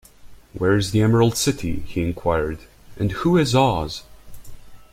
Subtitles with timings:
[0.53, 1.81] Where is the Emerald City?
[1.85, 2.61] he enquired;
[2.97, 4.01] "and who is Oz?"